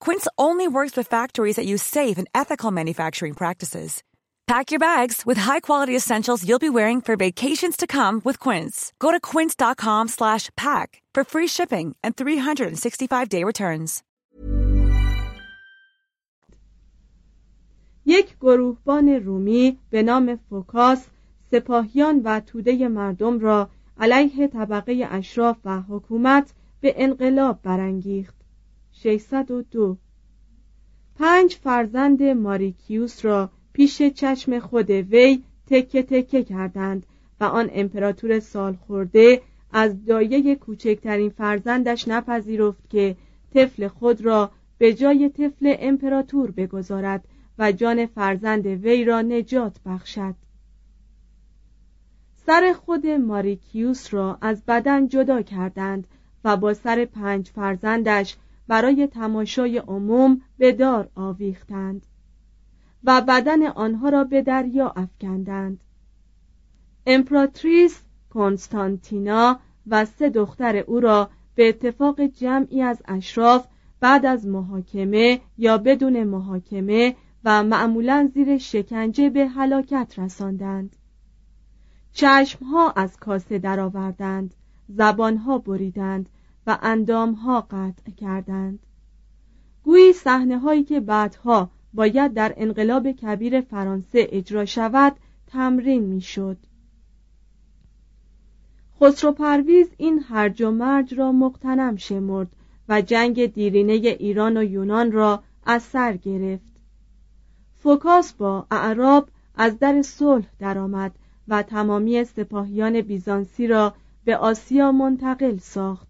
Quince 0.00 0.28
only 0.36 0.68
works 0.68 0.96
with 0.96 1.08
factories 1.08 1.56
that 1.56 1.66
use 1.66 1.82
safe 1.82 2.18
and 2.18 2.28
ethical 2.34 2.70
manufacturing 2.70 3.34
practices. 3.34 4.02
Pack 4.46 4.70
your 4.70 4.78
bags 4.78 5.22
with 5.24 5.38
high-quality 5.38 5.96
essentials 5.96 6.46
you'll 6.46 6.68
be 6.68 6.76
wearing 6.78 7.00
for 7.00 7.16
vacations 7.16 7.76
to 7.78 7.86
come 7.86 8.20
with 8.24 8.38
Quince. 8.38 8.92
Go 8.98 9.10
to 9.10 9.20
quince.com/pack 9.30 10.88
for 11.14 11.22
free 11.32 11.48
shipping 11.56 11.96
and 12.04 12.12
365-day 12.16 13.44
returns. 13.44 14.02
یک 18.06 18.36
گروهبان 18.40 19.08
رومی 19.08 19.78
به 19.90 20.02
نام 20.02 20.38
فوکاس 20.50 21.06
سپاهیان 21.50 22.20
و 22.24 22.40
توده 22.40 22.88
مردم 22.88 23.38
را 23.38 23.70
علیه 23.98 24.48
طبقه 24.48 25.08
اشراف 25.10 25.56
و 25.64 25.80
حکومت 25.80 26.52
به 26.80 26.94
انقلاب 26.96 27.62
برانگیخت 27.62 28.35
602 29.03 29.97
پنج 31.15 31.55
فرزند 31.55 32.23
ماریکیوس 32.23 33.25
را 33.25 33.49
پیش 33.73 34.01
چشم 34.01 34.59
خود 34.59 34.89
وی 34.89 35.43
تکه 35.67 36.03
تکه 36.03 36.43
کردند 36.43 37.05
و 37.39 37.43
آن 37.43 37.69
امپراتور 37.73 38.39
سال 38.39 38.73
خورده 38.73 39.41
از 39.71 40.05
دایه 40.05 40.55
کوچکترین 40.55 41.29
فرزندش 41.29 42.07
نپذیرفت 42.07 42.89
که 42.89 43.15
طفل 43.53 43.87
خود 43.87 44.21
را 44.21 44.51
به 44.77 44.93
جای 44.93 45.29
طفل 45.29 45.75
امپراتور 45.79 46.51
بگذارد 46.51 47.27
و 47.59 47.71
جان 47.71 48.05
فرزند 48.05 48.65
وی 48.65 49.05
را 49.05 49.21
نجات 49.21 49.77
بخشد. 49.85 50.35
سر 52.45 52.73
خود 52.73 53.07
ماریکیوس 53.07 54.13
را 54.13 54.37
از 54.41 54.65
بدن 54.65 55.07
جدا 55.07 55.41
کردند 55.41 56.07
و 56.43 56.57
با 56.57 56.73
سر 56.73 57.05
پنج 57.05 57.47
فرزندش 57.49 58.35
برای 58.67 59.07
تماشای 59.07 59.77
عموم 59.77 60.41
به 60.57 60.71
دار 60.71 61.09
آویختند 61.15 62.05
و 63.03 63.21
بدن 63.21 63.67
آنها 63.67 64.09
را 64.09 64.23
به 64.23 64.41
دریا 64.41 64.93
افکندند. 64.95 65.79
امپراتریس 67.05 68.01
کنستانتینا 68.29 69.59
و 69.87 70.05
سه 70.05 70.29
دختر 70.29 70.77
او 70.77 70.99
را 70.99 71.29
به 71.55 71.69
اتفاق 71.69 72.21
جمعی 72.21 72.81
از 72.81 73.01
اشراف 73.05 73.67
بعد 73.99 74.25
از 74.25 74.47
محاکمه 74.47 75.41
یا 75.57 75.77
بدون 75.77 76.23
محاکمه 76.23 77.15
و 77.43 77.63
معمولا 77.63 78.31
زیر 78.33 78.57
شکنجه 78.57 79.29
به 79.29 79.47
هلاکت 79.47 80.13
رساندند. 80.17 80.95
چشمها 82.13 82.91
از 82.91 83.17
کاسه 83.17 83.59
درآوردند 83.59 84.53
زبانها 84.89 85.57
بریدند 85.57 86.29
و 86.67 86.77
اندامها 86.81 87.61
قطع 87.61 88.11
کردند. 88.11 88.79
گویی 89.83 90.13
صحنه 90.13 90.59
هایی 90.59 90.83
که 90.83 90.99
بعدها 90.99 91.69
باید 91.93 92.33
در 92.33 92.53
انقلاب 92.57 93.11
کبیر 93.11 93.61
فرانسه 93.61 94.27
اجرا 94.31 94.65
شود 94.65 95.15
تمرین 95.47 96.03
می‌شد. 96.03 96.57
خسرو 99.01 99.31
پرویز 99.31 99.87
این 99.97 100.19
هرج 100.19 100.61
و 100.61 100.71
مرج 100.71 101.13
را 101.13 101.31
مقتنم 101.31 101.95
شمرد 101.95 102.47
و 102.89 103.01
جنگ 103.01 103.53
دیرینه 103.53 103.93
ایران 103.93 104.57
و 104.57 104.63
یونان 104.63 105.11
را 105.11 105.43
از 105.65 105.95
گرفت. 106.23 106.73
فوکاس 107.75 108.33
با 108.33 108.67
اعراب 108.71 109.29
از 109.55 109.79
در 109.79 110.01
صلح 110.01 110.45
درآمد 110.59 111.11
و 111.47 111.63
تمامی 111.63 112.23
سپاهیان 112.23 113.01
بیزانسی 113.01 113.67
را 113.67 113.93
به 114.25 114.37
آسیا 114.37 114.91
منتقل 114.91 115.57
ساخت. 115.57 116.06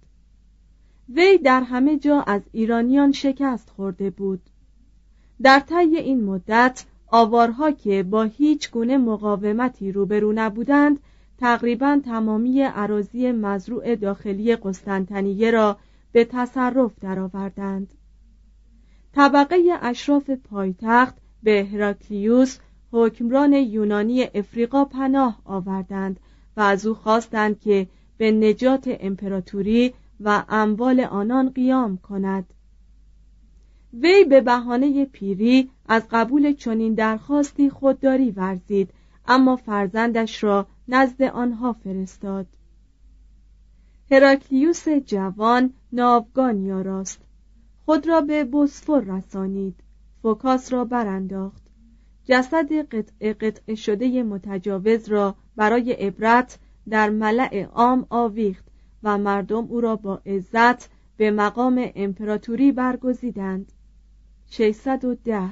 وی 1.09 1.37
در 1.37 1.61
همه 1.61 1.97
جا 1.97 2.21
از 2.21 2.41
ایرانیان 2.51 3.11
شکست 3.11 3.69
خورده 3.69 4.09
بود 4.09 4.41
در 5.41 5.59
طی 5.59 5.75
این 5.75 6.23
مدت 6.23 6.85
آوارها 7.07 7.71
که 7.71 8.03
با 8.03 8.23
هیچ 8.23 8.71
گونه 8.71 8.97
مقاومتی 8.97 9.91
روبرو 9.91 10.33
نبودند 10.35 10.99
تقریبا 11.37 12.01
تمامی 12.05 12.61
عراضی 12.61 13.31
مزروع 13.31 13.95
داخلی 13.95 14.55
قسطنطنیه 14.55 15.51
را 15.51 15.77
به 16.11 16.25
تصرف 16.25 16.99
درآوردند. 17.01 17.93
طبقه 19.13 19.57
اشراف 19.81 20.29
پایتخت 20.29 21.15
به 21.43 21.67
هراکلیوس 21.71 22.57
حکمران 22.91 23.53
یونانی 23.53 24.23
افریقا 24.35 24.85
پناه 24.85 25.41
آوردند 25.45 26.19
و 26.57 26.61
از 26.61 26.85
او 26.85 26.93
خواستند 26.93 27.59
که 27.59 27.87
به 28.17 28.31
نجات 28.31 28.97
امپراتوری 28.99 29.93
و 30.19 30.43
اموال 30.49 30.99
آنان 30.99 31.49
قیام 31.49 31.97
کند. 31.97 32.53
وی 33.93 34.23
به 34.23 34.41
بهانه 34.41 35.05
پیری 35.05 35.69
از 35.87 36.03
قبول 36.11 36.53
چنین 36.53 36.93
درخواستی 36.93 37.69
خودداری 37.69 38.31
ورزید 38.31 38.89
اما 39.27 39.55
فرزندش 39.55 40.43
را 40.43 40.67
نزد 40.87 41.21
آنها 41.21 41.73
فرستاد. 41.73 42.47
هراکلیوس 44.11 44.89
جوان 44.89 45.73
ناوگان 45.91 46.63
یاراست 46.63 47.21
خود 47.85 48.07
را 48.07 48.21
به 48.21 48.43
بوسفور 48.43 49.03
رسانید. 49.03 49.75
فوکاس 50.21 50.73
را 50.73 50.85
برانداخت. 50.85 51.63
جسد 52.25 52.71
قطع 52.73 53.33
قطع 53.33 53.75
شده 53.75 54.23
متجاوز 54.23 55.09
را 55.09 55.35
برای 55.55 55.91
عبرت 55.93 56.59
در 56.89 57.09
ملع 57.09 57.63
عام 57.63 58.05
آویخت. 58.09 58.66
و 59.07 59.17
مردم 59.17 59.65
او 59.69 59.81
را 59.81 59.95
با 59.95 60.21
عزت 60.25 60.89
به 61.17 61.31
مقام 61.31 61.91
امپراتوری 61.95 62.71
برگزیدند. 62.71 63.71
610 64.49 65.49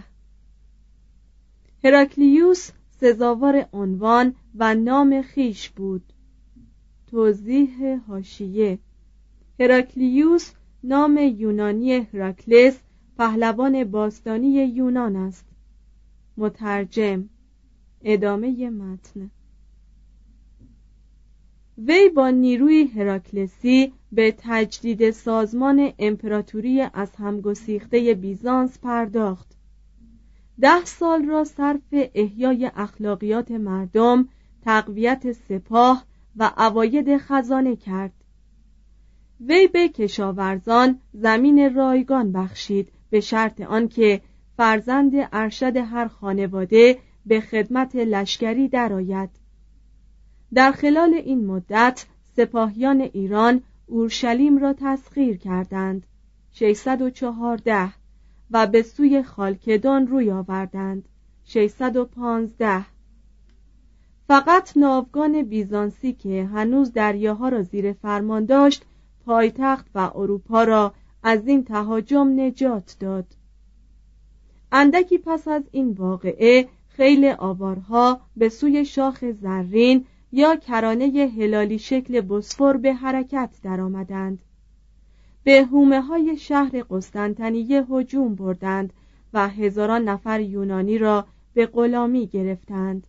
هراکلیوس 1.84 2.72
سزاوار 2.90 3.70
عنوان 3.74 4.36
و 4.56 4.76
نام 4.76 5.22
خیش 5.22 5.70
بود. 5.70 6.14
توضیح 7.08 8.00
هاشیه 8.08 8.80
هراکلیوس 9.60 10.52
نام 10.84 11.18
یونانی 11.18 11.94
هراکلس 11.94 12.80
پهلوان 13.18 13.84
باستانی 13.84 14.66
یونان 14.66 15.16
است. 15.16 15.46
مترجم. 16.38 17.30
ادامه 18.04 18.70
متن. 18.70 19.32
وی 21.78 22.10
با 22.10 22.30
نیروی 22.30 22.84
هراکلسی 22.84 23.94
به 24.12 24.36
تجدید 24.38 25.12
سازمان 25.12 25.94
امپراتوری 26.00 26.82
از 26.82 27.16
همگسیخته 27.16 28.14
بیزانس 28.14 28.80
پرداخت. 28.80 29.56
ده 30.62 30.86
سال 30.86 31.26
را 31.26 31.44
صرف 31.44 31.82
احیای 31.92 32.72
اخلاقیات 32.76 33.52
مردم 33.52 34.28
تقویت 34.62 35.32
سپاه 35.32 36.06
و 36.36 36.52
عواید 36.58 37.18
خزانه 37.18 37.76
کرد. 37.76 38.14
وی 39.40 39.68
به 39.68 39.88
کشاورزان 39.88 41.00
زمین 41.14 41.76
رایگان 41.76 42.32
بخشید 42.32 42.92
به 43.10 43.20
شرط 43.20 43.62
آنکه 43.62 44.22
فرزند 44.58 45.14
ارشد 45.34 45.78
هر 45.78 46.08
خانواده 46.08 46.98
به 47.26 47.42
خدمت 47.42 47.96
لشکری 47.96 48.68
درآید. 48.68 49.45
در 50.54 50.72
خلال 50.72 51.14
این 51.14 51.46
مدت 51.46 52.06
سپاهیان 52.36 53.02
ایران 53.02 53.62
اورشلیم 53.88 54.58
را 54.58 54.74
تسخیر 54.74 55.38
کردند. 55.38 56.06
614 56.52 57.94
و 58.52 58.68
به 58.68 58.82
سوی 58.82 59.24
خالکدان 59.24 60.08
روی 60.08 60.32
آوردند. 60.32 61.10
615 61.46 62.86
فقط 64.28 64.78
ناوگان 64.78 65.44
بیزانسی 65.44 66.14
که 66.14 66.50
هنوز 66.54 66.94
دریاها 66.94 67.50
را 67.50 67.62
زیر 67.62 67.94
فرمان 67.94 68.46
داشت 68.46 68.86
پایتخت 69.26 69.86
و 69.96 70.12
اروپا 70.16 70.64
را 70.64 70.94
از 71.24 71.48
این 71.48 71.64
تهاجم 71.64 72.40
نجات 72.40 72.96
داد. 73.00 73.26
اندکی 74.72 75.18
پس 75.18 75.48
از 75.48 75.64
این 75.72 75.92
واقعه 75.92 76.68
خیلی 76.88 77.30
آوارها 77.30 78.22
به 78.38 78.50
سوی 78.50 78.86
شاخ 78.86 79.26
زرین 79.32 80.06
یا 80.38 80.56
کرانه 80.56 81.32
هلالی 81.38 81.80
شکل 81.80 82.22
بسفور 82.22 82.78
به 82.78 82.94
حرکت 82.94 83.50
درآمدند. 83.64 84.40
به 85.44 85.64
هومه 85.64 86.02
های 86.02 86.38
شهر 86.38 86.84
قسطنطنیه 86.90 87.86
هجوم 87.90 88.36
بردند 88.36 88.94
و 89.34 89.50
هزاران 89.50 90.04
نفر 90.10 90.42
یونانی 90.42 90.98
را 90.98 91.26
به 91.54 91.66
غلامی 91.66 92.28
گرفتند. 92.28 93.08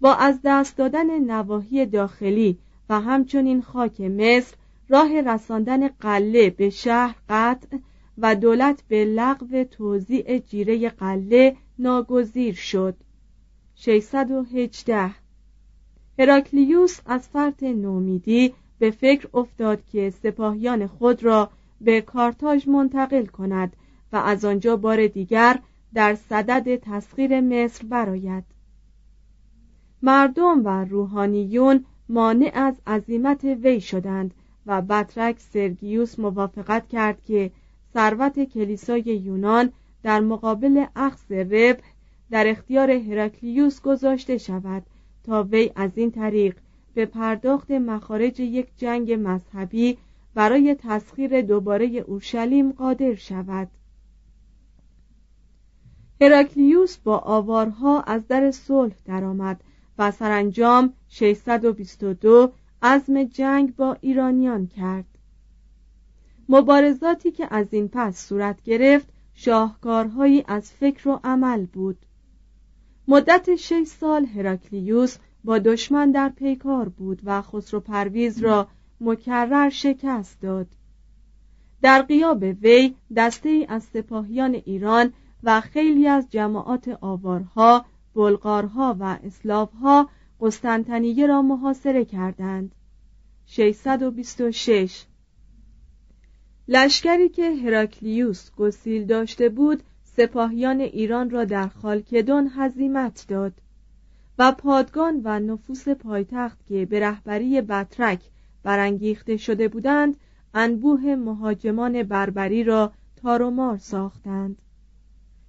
با 0.00 0.14
از 0.14 0.40
دست 0.44 0.76
دادن 0.76 1.18
نواحی 1.18 1.86
داخلی 1.86 2.58
و 2.88 3.00
همچنین 3.00 3.62
خاک 3.62 4.00
مصر 4.00 4.56
راه 4.88 5.20
رساندن 5.20 5.88
قله 5.88 6.50
به 6.50 6.70
شهر 6.70 7.16
قطع 7.28 7.78
و 8.18 8.34
دولت 8.34 8.82
به 8.88 9.04
لغو 9.04 9.64
توزیع 9.64 10.38
جیره 10.38 10.88
قله 10.88 11.56
ناگزیر 11.78 12.54
شد 12.54 12.96
618 13.74 15.27
هراکلیوس 16.18 17.00
از 17.06 17.28
فرط 17.28 17.62
نومیدی 17.62 18.54
به 18.78 18.90
فکر 18.90 19.28
افتاد 19.34 19.84
که 19.92 20.10
سپاهیان 20.10 20.86
خود 20.86 21.24
را 21.24 21.50
به 21.80 22.00
کارتاژ 22.00 22.68
منتقل 22.68 23.26
کند 23.26 23.76
و 24.12 24.16
از 24.16 24.44
آنجا 24.44 24.76
بار 24.76 25.06
دیگر 25.06 25.58
در 25.94 26.14
صدد 26.14 26.76
تسخیر 26.76 27.40
مصر 27.40 27.86
براید 27.86 28.44
مردم 30.02 30.64
و 30.64 30.84
روحانیون 30.84 31.84
مانع 32.08 32.50
از 32.54 32.74
عظیمت 32.86 33.44
وی 33.44 33.80
شدند 33.80 34.34
و 34.66 34.82
بطرک 34.82 35.38
سرگیوس 35.38 36.18
موافقت 36.18 36.88
کرد 36.88 37.24
که 37.24 37.50
ثروت 37.94 38.44
کلیسای 38.44 39.02
یونان 39.02 39.72
در 40.02 40.20
مقابل 40.20 40.84
اخذ 40.96 41.32
ربح 41.32 41.84
در 42.30 42.48
اختیار 42.48 42.90
هراکلیوس 42.90 43.80
گذاشته 43.80 44.38
شود 44.38 44.82
تا 45.28 45.42
وی 45.42 45.70
از 45.76 45.90
این 45.94 46.10
طریق 46.10 46.56
به 46.94 47.06
پرداخت 47.06 47.70
مخارج 47.70 48.40
یک 48.40 48.68
جنگ 48.76 49.12
مذهبی 49.12 49.98
برای 50.34 50.76
تسخیر 50.78 51.42
دوباره 51.42 51.86
اورشلیم 51.86 52.72
قادر 52.72 53.14
شود. 53.14 53.68
هراکلیوس 56.20 56.96
با 56.96 57.18
آوارها 57.18 58.00
از 58.00 58.28
در 58.28 58.50
صلح 58.50 58.94
درآمد 59.04 59.60
و 59.98 60.10
سرانجام 60.10 60.92
622 61.08 62.52
عزم 62.82 63.24
جنگ 63.24 63.76
با 63.76 63.96
ایرانیان 64.00 64.66
کرد. 64.66 65.18
مبارزاتی 66.48 67.30
که 67.30 67.54
از 67.54 67.66
این 67.70 67.88
پس 67.88 68.26
صورت 68.26 68.62
گرفت 68.62 69.08
شاهکارهایی 69.34 70.44
از 70.46 70.72
فکر 70.72 71.08
و 71.08 71.20
عمل 71.24 71.66
بود. 71.66 71.98
مدت 73.10 73.56
شش 73.56 73.84
سال 73.84 74.26
هراکلیوس 74.26 75.16
با 75.44 75.58
دشمن 75.58 76.10
در 76.10 76.28
پیکار 76.28 76.88
بود 76.88 77.20
و 77.24 77.42
خسرو 77.42 77.80
پرویز 77.80 78.38
را 78.38 78.68
مکرر 79.00 79.68
شکست 79.68 80.40
داد. 80.40 80.66
در 81.82 82.02
قیاب 82.02 82.42
وی 82.42 82.94
دسته 83.16 83.48
ای 83.48 83.66
از 83.68 83.82
سپاهیان 83.82 84.54
ایران 84.54 85.12
و 85.42 85.60
خیلی 85.60 86.08
از 86.08 86.30
جماعات 86.30 86.98
آوارها 87.00 87.84
بلغارها 88.14 88.96
و 89.00 89.18
اسلافها 89.24 90.08
قسطنطنیه 90.40 91.26
را 91.26 91.42
محاصره 91.42 92.04
کردند. 92.04 92.74
626 93.46 95.04
لشکری 96.68 97.28
که 97.28 97.50
هراکلیوس 97.50 98.50
گسیل 98.56 99.06
داشته 99.06 99.48
بود 99.48 99.82
سپاهیان 100.18 100.80
ایران 100.80 101.30
را 101.30 101.44
در 101.44 101.68
خالکدون 101.68 102.50
هزیمت 102.56 103.24
داد 103.28 103.52
و 104.38 104.52
پادگان 104.52 105.20
و 105.24 105.40
نفوس 105.40 105.88
پایتخت 105.88 106.66
که 106.66 106.86
به 106.86 107.00
رهبری 107.00 107.60
بطرک 107.60 108.20
برانگیخته 108.62 109.36
شده 109.36 109.68
بودند 109.68 110.16
انبوه 110.54 111.14
مهاجمان 111.14 112.02
بربری 112.02 112.64
را 112.64 112.92
تارومار 113.16 113.78
ساختند. 113.78 114.62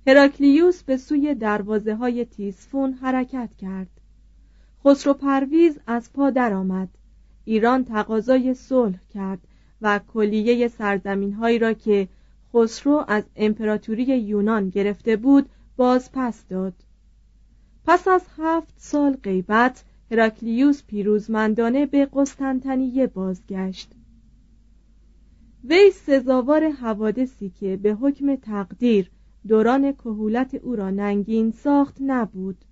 هراکلیوس 0.08 0.84
به 0.84 0.97
سوی 0.97 1.36
دروازه 1.36 1.95
های 1.95 2.25
تیسفون 2.25 2.93
حرکت 2.93 3.49
کرد. 3.58 3.89
خسرو 4.86 5.13
پرویز 5.13 5.79
از 5.88 6.13
پا 6.13 6.29
درآمد. 6.29 6.89
ایران 7.45 7.86
تقاضای 7.86 8.53
صلح 8.53 8.99
کرد 9.13 9.39
و 9.82 9.99
کلیه 10.13 10.67
سرزمین 10.67 11.34
هایی 11.34 11.60
را 11.60 11.73
که 11.73 12.08
خسرو 12.53 13.05
از 13.07 13.23
امپراتوری 13.35 14.03
یونان 14.03 14.69
گرفته 14.69 15.15
بود 15.15 15.49
باز 15.77 16.12
پس 16.13 16.47
داد. 16.47 16.73
پس 17.85 18.07
از 18.07 18.21
هفت 18.38 18.73
سال 18.77 19.13
غیبت 19.13 19.83
هراکلیوس 20.12 20.83
پیروزمندانه 20.83 21.85
به 21.85 22.05
قسطنطنیه 22.13 23.07
بازگشت. 23.07 23.91
وی 25.63 25.91
سزاوار 25.91 26.69
حوادثی 26.69 27.49
که 27.49 27.77
به 27.77 27.93
حکم 27.93 28.35
تقدیر 28.35 29.12
دوران 29.47 29.91
کهولت 29.91 30.55
او 30.55 30.75
را 30.75 30.89
ننگین 30.89 31.51
ساخت 31.51 31.97
نبود. 32.01 32.65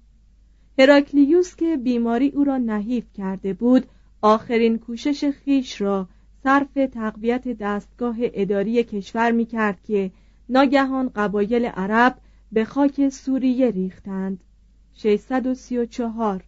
هراکلیوس 0.80 1.56
که 1.56 1.78
بیماری 1.78 2.30
او 2.30 2.44
را 2.44 2.58
نحیف 2.58 3.13
کرده 3.13 3.54
بود 3.54 3.86
آخرین 4.22 4.78
کوشش 4.78 5.26
خیش 5.26 5.82
را 5.82 6.08
صرف 6.43 6.73
تقویت 6.93 7.47
دستگاه 7.47 8.15
اداری 8.19 8.84
کشور 8.84 9.32
می 9.32 9.45
کرد 9.45 9.84
که 9.84 10.12
ناگهان 10.50 11.12
قبایل 11.15 11.65
عرب 11.65 12.17
به 12.52 12.65
خاک 12.65 13.10
سوریه 13.10 13.71
ریختند. 13.71 14.43
634 14.93 16.43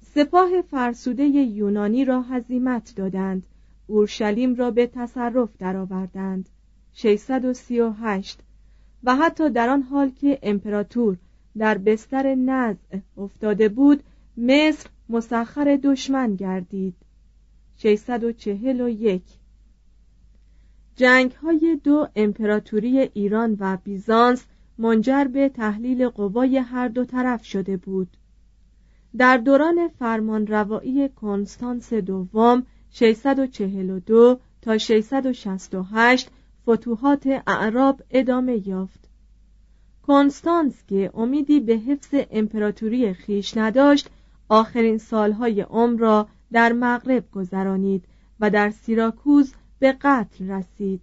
سپاه 0.00 0.62
فرسوده 0.70 1.24
یونانی 1.24 2.04
را 2.04 2.22
هزیمت 2.22 2.92
دادند. 2.96 3.46
اورشلیم 3.86 4.54
را 4.54 4.70
به 4.70 4.86
تصرف 4.86 5.56
درآوردند. 5.58 6.48
638 6.92 8.40
و 9.04 9.16
حتی 9.16 9.50
در 9.50 9.68
آن 9.68 9.82
حال 9.82 10.10
که 10.10 10.38
امپراتور 10.42 11.16
در 11.58 11.78
بستر 11.78 12.34
نزع 12.34 12.98
افتاده 13.16 13.68
بود 13.68 14.02
مصر 14.36 14.88
مسخر 15.08 15.78
دشمن 15.82 16.36
گردید. 16.36 16.94
641 17.76 19.22
جنگ 20.96 21.32
های 21.32 21.80
دو 21.84 22.08
امپراتوری 22.16 22.98
ایران 22.98 23.56
و 23.60 23.78
بیزانس 23.84 24.44
منجر 24.78 25.24
به 25.24 25.48
تحلیل 25.48 26.08
قوای 26.08 26.58
هر 26.58 26.88
دو 26.88 27.04
طرف 27.04 27.44
شده 27.44 27.76
بود. 27.76 28.16
در 29.16 29.36
دوران 29.36 29.88
فرمان 29.88 30.46
روایی 30.46 31.08
کنستانس 31.08 31.92
دوم 31.92 32.66
642 32.90 34.40
تا 34.62 34.78
668 34.78 36.30
فتوحات 36.62 37.26
اعراب 37.46 38.02
ادامه 38.10 38.68
یافت. 38.68 39.08
کنستانس 40.02 40.84
که 40.88 41.10
امیدی 41.14 41.60
به 41.60 41.76
حفظ 41.76 42.14
امپراتوری 42.30 43.12
خیش 43.12 43.56
نداشت 43.56 44.10
آخرین 44.48 44.98
سالهای 44.98 45.60
عمر 45.60 46.00
را 46.00 46.28
در 46.52 46.72
مغرب 46.72 47.30
گذرانید 47.30 48.04
و 48.40 48.50
در 48.50 48.70
سیراکوز 48.70 49.54
به 49.78 49.92
قتل 49.92 50.50
رسید. 50.50 51.00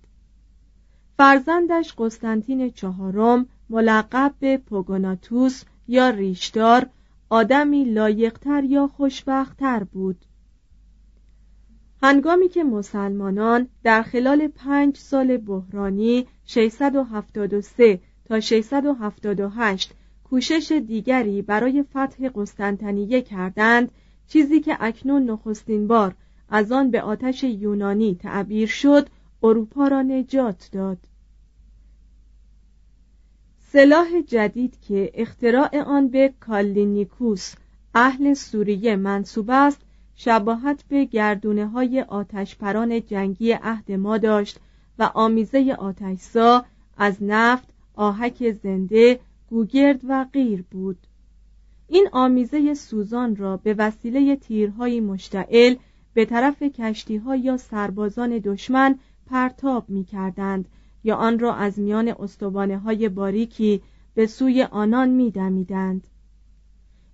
فرزندش 1.18 1.94
قسطنطین 1.98 2.72
چهارم 2.72 3.46
ملقب 3.70 4.34
به 4.40 4.58
پوگوناتوس 4.58 5.64
یا 5.88 6.10
ریشدار 6.10 6.90
آدمی 7.30 7.84
لایقتر 7.84 8.64
یا 8.64 8.88
خوشبختتر 8.88 9.84
بود. 9.84 10.26
هنگامی 12.04 12.50
که 12.50 12.64
مسلمانان 12.64 13.68
در 13.84 14.02
خلال 14.02 14.48
پنج 14.48 14.98
سال 14.98 15.38
بحرانی 15.38 16.28
673 16.46 18.00
تا 18.26 18.40
678 18.40 19.94
کوشش 20.24 20.82
دیگری 20.88 21.42
برای 21.42 21.84
فتح 21.84 22.30
قسطنطنیه 22.36 23.22
کردند 23.22 23.92
چیزی 24.28 24.60
که 24.60 24.78
اکنون 24.80 25.30
نخستین 25.30 25.88
بار 25.88 26.16
از 26.50 26.72
آن 26.72 26.92
به 26.92 27.02
آتش 27.02 27.44
یونانی 27.44 28.16
تعبیر 28.16 28.68
شد 28.68 29.10
اروپا 29.44 29.88
را 29.88 30.02
نجات 30.02 30.70
داد. 30.72 30.98
سلاح 33.60 34.22
جدید 34.22 34.78
که 34.82 35.12
اختراع 35.14 35.82
آن 35.82 36.08
به 36.08 36.34
کالینیکوس 36.40 37.54
اهل 37.96 38.34
سوریه 38.34 38.96
منصوب 38.96 39.50
است 39.50 39.82
شباهت 40.16 40.84
به 40.88 41.06
گردونه 41.06 41.68
های 41.68 42.02
آتشپران 42.02 43.06
جنگی 43.06 43.52
عهد 43.52 43.92
ما 43.92 44.18
داشت 44.18 44.60
و 45.00 45.04
آمیزه 45.14 45.76
آتشسا 45.80 46.66
از 46.98 47.24
نفت، 47.24 47.70
آهک 47.96 48.52
زنده، 48.52 49.20
گوگرد 49.50 50.02
و 50.08 50.26
غیر 50.34 50.64
بود. 50.72 50.98
این 51.94 52.10
آمیزه 52.12 52.74
سوزان 52.74 53.36
را 53.36 53.58
به 53.58 53.76
وسیله 53.78 54.36
تیرهای 54.36 55.00
مشتعل 55.00 55.76
به 56.14 56.26
طرف 56.26 56.64
کشتی 56.64 57.18
ها 57.18 57.36
یا 57.36 57.58
سربازان 57.58 58.30
دشمن 58.38 59.00
پرتاب 59.26 59.90
می 59.90 60.04
کردند 60.04 60.66
یا 61.04 61.16
آن 61.16 61.40
را 61.40 61.56
از 61.56 61.80
میان 61.80 62.08
استوانه 62.20 62.78
های 62.78 63.10
باریکی 63.10 63.82
به 64.14 64.26
سوی 64.26 64.64
آنان 64.64 65.10
می 65.10 65.32
دمیدند. 65.32 66.08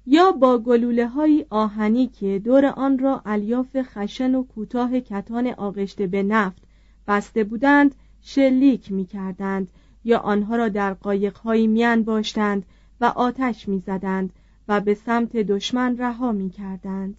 یا 0.06 0.32
با 0.32 0.58
گلوله 0.58 1.08
های 1.08 1.46
آهنی 1.50 2.08
که 2.08 2.40
دور 2.40 2.66
آن 2.66 3.00
را 3.00 3.22
الیاف 3.26 3.78
خشن 3.82 4.36
و 4.36 4.44
کوتاه 4.44 5.00
کتان 5.00 5.48
آغشته 5.48 6.08
به 6.08 6.24
نفت 6.24 6.64
بسته 7.08 7.44
بودند 7.44 7.96
شلیک 8.22 8.92
می 8.92 9.06
کردند 9.06 9.70
یا 10.04 10.20
آنها 10.20 10.56
را 10.56 10.70
در 10.70 10.94
قایقهایی 10.94 11.68
میان 11.68 12.04
باشتند 12.04 12.66
و 13.02 13.06
آتش 13.06 13.68
می 13.68 13.80
زدند 13.80 14.34
و 14.68 14.82
به 14.82 14.94
سمت 14.94 15.38
دشمن 15.38 15.98
رها 15.98 16.32
می 16.32 16.50
کردند. 16.50 17.18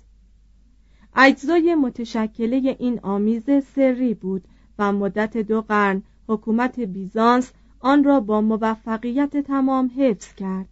اجزای 1.16 1.74
متشکله 1.74 2.76
این 2.78 3.00
آمیزه 3.00 3.61
سری 3.61 4.14
بود 4.14 4.44
و 4.78 4.92
مدت 4.92 5.37
دو 5.37 5.62
قرن 5.62 6.02
حکومت 6.28 6.80
بیزانس 6.80 7.52
آن 7.80 8.04
را 8.04 8.20
با 8.20 8.40
موفقیت 8.40 9.37
تمام 9.37 9.90
حفظ 9.96 10.34
کرد 10.34 10.68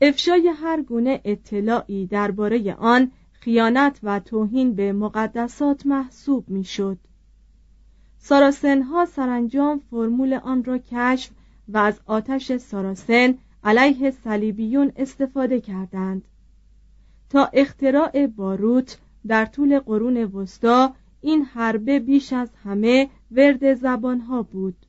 افشای 0.00 0.48
هر 0.48 0.82
گونه 0.82 1.20
اطلاعی 1.24 2.06
درباره 2.06 2.74
آن 2.74 3.10
خیانت 3.32 4.00
و 4.02 4.20
توهین 4.20 4.74
به 4.74 4.92
مقدسات 4.92 5.86
محسوب 5.86 6.50
می‌شد. 6.50 6.98
ساراسنها 8.18 9.04
سرانجام 9.04 9.78
فرمول 9.90 10.34
آن 10.34 10.64
را 10.64 10.78
کشف 10.78 11.30
و 11.68 11.78
از 11.78 12.00
آتش 12.06 12.56
ساراسن 12.56 13.34
علیه 13.64 14.10
صلیبیون 14.10 14.92
استفاده 14.96 15.60
کردند. 15.60 16.24
تا 17.30 17.44
اختراع 17.52 18.26
باروت 18.26 18.98
در 19.26 19.46
طول 19.46 19.78
قرون 19.78 20.16
وسطا 20.16 20.94
این 21.20 21.42
حربه 21.42 21.98
بیش 21.98 22.32
از 22.32 22.50
همه 22.64 23.08
ورد 23.30 23.74
زبانها 23.74 24.42
بود. 24.42 24.86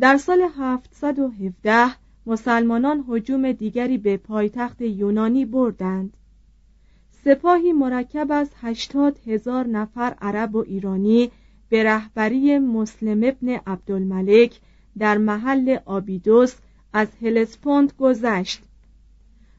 در 0.00 0.16
سال 0.16 0.42
717 0.58 1.86
مسلمانان 2.26 3.04
هجوم 3.08 3.52
دیگری 3.52 3.98
به 3.98 4.16
پایتخت 4.16 4.80
یونانی 4.80 5.44
بردند. 5.44 6.16
سپاهی 7.24 7.72
مرکب 7.72 8.32
از 8.32 8.50
هشتاد 8.60 9.18
هزار 9.26 9.66
نفر 9.66 10.14
عرب 10.20 10.54
و 10.54 10.58
ایرانی 10.58 11.30
به 11.68 11.84
رهبری 11.84 12.58
مسلم 12.58 13.20
ابن 13.24 13.48
عبدالملک 13.48 14.60
در 14.98 15.18
محل 15.18 15.78
آبیدوس 15.84 16.54
از 16.92 17.08
هلسپوند 17.22 17.92
گذشت 17.98 18.62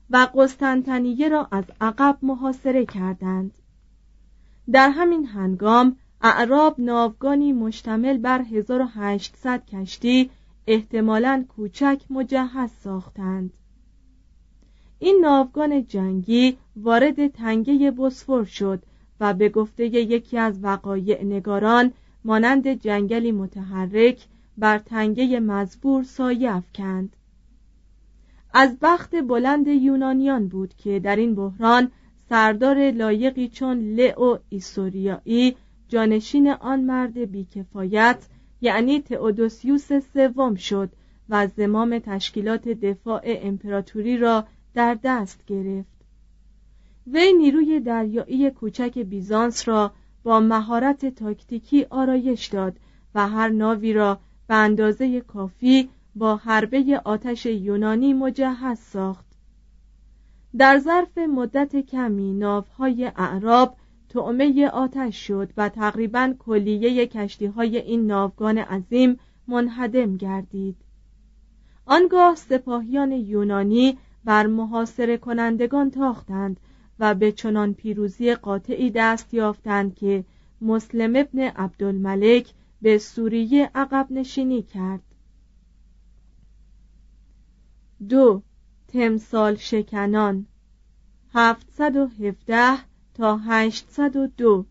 و 0.10 0.28
قسطنطنیه 0.36 1.30
را 1.30 1.48
از 1.52 1.64
عقب 1.82 2.18
محاصره 2.22 2.86
کردند. 2.86 3.52
در 4.72 4.90
همین 4.90 5.26
هنگام 5.26 5.96
اعراب 6.22 6.76
ناوگانی 6.80 7.54
مشتمل 7.54 8.18
بر 8.18 8.42
1800 8.42 9.66
کشتی 9.66 10.30
احتمالاً 10.68 11.46
کوچک 11.50 12.02
مجهز 12.10 12.70
ساختند. 12.84 13.54
این 15.00 15.20
ناوگان 15.22 15.86
جنگی 15.86 16.58
وارد 16.76 17.28
تنگه 17.28 17.92
بسفور 17.92 18.46
شد 18.46 18.84
و 19.20 19.34
به 19.34 19.50
گفته 19.50 19.86
یکی 19.86 20.38
از 20.38 20.64
وقایع 20.64 21.24
نگاران 21.24 21.94
مانند 22.26 22.68
جنگلی 22.68 23.32
متحرک 23.32 24.28
بر 24.58 24.78
تنگه 24.78 25.40
مزبور 25.40 26.04
سایه 26.04 26.52
افکند. 26.52 27.16
از 28.54 28.78
بخت 28.82 29.16
بلند 29.16 29.68
یونانیان 29.68 30.48
بود 30.48 30.74
که 30.74 31.00
در 31.00 31.16
این 31.16 31.36
بحران 31.36 31.92
سردار 32.30 32.92
لایقی 32.92 33.48
چون 33.50 33.80
لئو 33.80 34.38
ایسوریایی 34.50 35.56
جانشین 35.88 36.50
آن 36.50 36.80
مرد 36.80 37.18
بیکفایت 37.18 38.28
یعنی 38.62 39.02
تئودوسیوس 39.02 39.94
سوم 40.14 40.56
شد 40.56 40.90
و 41.30 41.48
زمام 41.48 42.00
تشکیلات 42.00 42.68
دفاع 42.68 43.22
امپراتوری 43.26 44.18
را 44.18 44.46
در 44.74 44.98
دست 45.04 45.46
گرفت. 45.48 46.00
وی 47.08 47.34
نیروی 47.34 47.80
دریایی 47.80 48.52
کوچک 48.52 49.00
بیزانس 49.00 49.68
را 49.68 49.92
با 50.24 50.40
مهارت 50.40 51.06
تاکتیکی 51.06 51.86
آرایش 51.90 52.48
داد 52.48 52.78
و 53.16 53.28
هر 53.28 53.50
ناوی 53.50 53.94
را 53.94 54.20
به 54.48 54.56
اندازه 54.56 55.22
کافی 55.22 55.90
با 56.16 56.36
حربه 56.36 57.02
آتش 57.06 57.46
یونانی 57.46 58.14
مجهز 58.14 58.80
ساخت. 58.80 59.26
در 60.58 60.80
ظرف 60.80 61.18
مدت 61.18 61.76
کمی 61.76 62.34
ناوهای 62.34 63.12
اعراب 63.16 63.76
تعمه 64.10 64.68
آتش 64.68 65.28
شد 65.28 65.54
و 65.58 65.70
تقریبا 65.70 66.34
کلیه 66.40 67.08
کشتی 67.08 67.46
های 67.46 67.78
این 67.78 68.08
ناوگان 68.08 68.58
عظیم 68.58 69.20
منهدم 69.48 70.18
گردید. 70.18 70.76
آنگاه 71.86 72.36
سپاهیان 72.36 73.12
یونانی 73.12 73.98
بر 74.24 74.48
محاصره 74.48 75.18
کنندگان 75.18 75.92
تاختند 75.92 76.60
و 77.00 77.16
به 77.16 77.32
چنان 77.32 77.74
پیروزی 77.74 78.36
قاطعی 78.36 78.92
دست 78.96 79.34
یافتند 79.34 79.96
که 79.96 80.24
مسلم 80.62 81.16
ابن 81.16 81.40
عبدالملک 81.40 82.54
به 82.82 82.98
سوریه 82.98 83.72
عقب 83.76 84.08
نشینی 84.10 84.62
کرد. 84.62 85.02
دو 88.10 88.42
تمثال 88.88 89.56
شکنان. 89.56 90.46
717 91.34 92.78
تا 93.14 93.38
802 93.38 94.66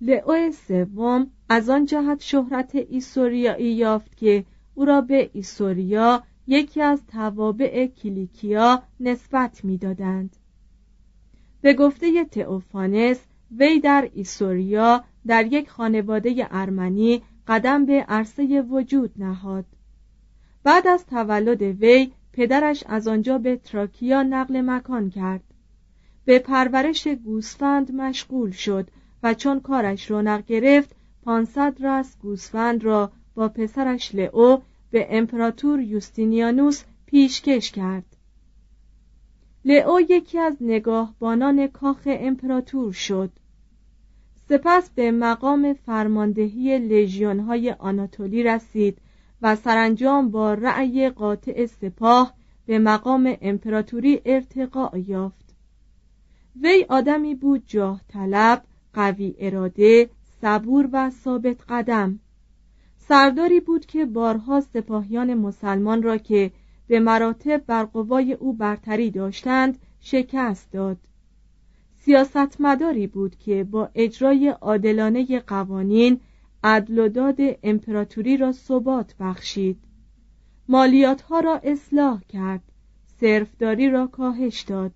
لئو 0.00 0.52
سوم 0.52 1.30
از 1.48 1.70
آن 1.70 1.84
جهت 1.84 2.20
شهرت 2.20 2.74
ایسوریایی 2.74 3.72
یافت 3.72 4.16
که 4.16 4.44
او 4.74 4.84
را 4.84 5.00
به 5.00 5.30
ایسوریا 5.32 6.22
یکی 6.46 6.82
از 6.82 7.06
توابع 7.06 7.86
کلیکیا 7.86 8.82
نسبت 9.00 9.64
می‌دادند. 9.64 10.36
به 11.60 11.74
گفته 11.74 12.24
تئوفانس 12.24 13.20
وی 13.58 13.80
در 13.80 14.10
ایسوریا 14.14 15.04
در 15.26 15.52
یک 15.52 15.70
خانواده 15.70 16.46
ارمنی 16.50 17.22
قدم 17.48 17.86
به 17.86 18.04
عرصه 18.08 18.62
وجود 18.62 19.12
نهاد. 19.16 19.64
بعد 20.64 20.86
از 20.86 21.06
تولد 21.06 21.62
وی 21.62 22.12
پدرش 22.32 22.84
از 22.86 23.08
آنجا 23.08 23.38
به 23.38 23.56
تراکیا 23.56 24.22
نقل 24.22 24.60
مکان 24.60 25.10
کرد. 25.10 25.42
به 26.24 26.38
پرورش 26.38 27.08
گوسفند 27.08 27.94
مشغول 27.94 28.50
شد 28.50 28.88
و 29.22 29.34
چون 29.34 29.60
کارش 29.60 30.10
رونق 30.10 30.46
گرفت 30.46 30.96
پانصد 31.22 31.76
رس 31.80 32.16
گوسفند 32.18 32.84
را 32.84 33.12
با 33.34 33.48
پسرش 33.48 34.14
لئو 34.14 34.58
به 34.90 35.06
امپراتور 35.10 35.80
یوستینیانوس 35.80 36.84
پیشکش 37.06 37.70
کرد. 37.70 38.16
لئو 39.64 40.00
یکی 40.08 40.38
از 40.38 40.56
نگاهبانان 40.60 41.66
کاخ 41.66 42.00
امپراتور 42.06 42.92
شد. 42.92 43.30
سپس 44.48 44.90
به 44.90 45.10
مقام 45.10 45.72
فرماندهی 45.72 46.78
لژیونهای 46.78 47.70
آناتولی 47.70 48.42
رسید 48.42 48.98
و 49.42 49.56
سرانجام 49.56 50.30
با 50.30 50.54
رأی 50.54 51.10
قاطع 51.10 51.66
سپاه 51.66 52.34
به 52.66 52.78
مقام 52.78 53.36
امپراتوری 53.40 54.20
ارتقا 54.24 54.98
یافت. 54.98 55.54
وی 56.62 56.86
آدمی 56.88 57.34
بود 57.34 57.62
جاه 57.66 58.00
طلب 58.08 58.64
قوی 58.92 59.34
اراده 59.38 60.10
صبور 60.40 60.88
و 60.92 61.10
ثابت 61.10 61.56
قدم. 61.68 62.20
سرداری 62.98 63.60
بود 63.60 63.86
که 63.86 64.06
بارها 64.06 64.60
سپاهیان 64.60 65.34
مسلمان 65.34 66.02
را 66.02 66.16
که 66.16 66.50
به 66.86 67.00
مراتب 67.00 67.62
بر 67.66 67.84
قوای 67.84 68.32
او 68.32 68.52
برتری 68.52 69.10
داشتند 69.10 69.78
شکست 70.00 70.72
داد. 70.72 70.98
سیاستمداری 71.98 73.06
بود 73.06 73.36
که 73.36 73.64
با 73.64 73.90
اجرای 73.94 74.48
عادلانه 74.48 75.40
قوانین 75.40 76.20
عدل 76.66 76.98
و 76.98 77.08
داد 77.08 77.36
امپراتوری 77.62 78.36
را 78.36 78.52
ثبات 78.52 79.14
بخشید. 79.20 79.78
مالیات 80.68 81.22
ها 81.22 81.40
را 81.40 81.60
اصلاح 81.64 82.22
کرد. 82.28 82.62
صرفداری 83.20 83.90
را 83.90 84.06
کاهش 84.06 84.60
داد. 84.60 84.92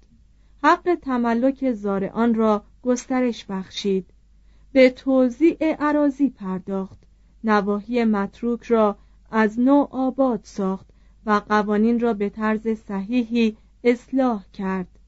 حق 0.63 0.99
تملک 1.03 1.73
زارعان 1.73 2.35
را 2.35 2.65
گسترش 2.83 3.45
بخشید. 3.45 4.07
به 4.73 4.91
توزیع 4.91 5.75
عراضی 5.75 6.31
پرداخت. 6.31 6.99
نواحی 7.45 8.05
متروک 8.05 8.63
را 8.63 8.99
از 9.31 9.61
نو 9.61 9.87
آباد 9.91 10.41
ساخت 10.43 10.87
و 11.27 11.43
قوانین 11.49 12.01
را 12.01 12.15
به 12.15 12.29
طرز 12.29 12.69
صحیحی 12.69 13.57
اصلاح 13.85 14.45
کرد. 14.53 14.99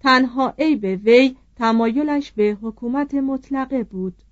تنها 0.00 0.54
ای 0.56 0.76
به 0.76 0.96
وی 0.96 1.36
تمایلش 1.56 2.32
به 2.32 2.56
حکومت 2.62 3.14
مطلقه 3.14 3.84
بود. 3.84 4.22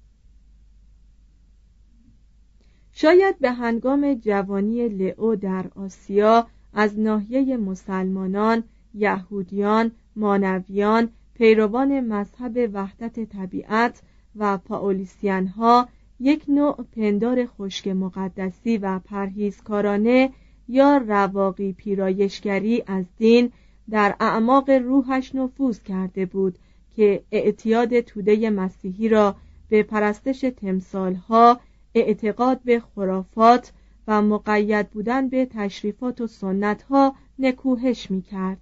شاید 2.94 3.38
به 3.38 3.50
هنگام 3.50 4.14
جوانی 4.14 4.88
لئو 4.88 5.36
در 5.36 5.64
آسیا 5.76 6.46
از 6.74 6.98
ناحیه 6.98 7.56
مسلمانان، 7.56 8.64
یهودیان، 8.94 9.90
مانویان، 10.16 11.08
پیروان 11.34 12.00
مذهب 12.00 12.70
وحدت 12.72 13.20
طبیعت 13.20 14.02
و 14.36 14.58
پاولیسیان 14.58 15.46
ها 15.46 15.88
یک 16.20 16.44
نوع 16.48 16.84
پندار 16.96 17.46
خشک 17.46 17.88
مقدسی 17.88 18.78
و 18.78 18.98
پرهیزکارانه 18.98 20.30
یا 20.68 20.96
رواقی 20.96 21.72
پیرایشگری 21.72 22.82
از 22.86 23.04
دین 23.16 23.52
در 23.90 24.16
اعماق 24.20 24.70
روحش 24.70 25.34
نفوذ 25.34 25.82
کرده 25.82 26.26
بود 26.26 26.58
که 26.96 27.22
اعتیاد 27.32 28.00
توده 28.00 28.50
مسیحی 28.50 29.08
را 29.08 29.36
به 29.68 29.82
پرستش 29.82 30.40
تمثالها 30.40 31.60
اعتقاد 31.94 32.60
به 32.64 32.80
خرافات 32.80 33.72
و 34.08 34.22
مقید 34.22 34.90
بودن 34.90 35.28
به 35.28 35.46
تشریفات 35.46 36.20
و 36.20 36.26
سنت 36.26 36.82
ها 36.82 37.14
نکوهش 37.38 38.10
می 38.10 38.22
کرد. 38.22 38.58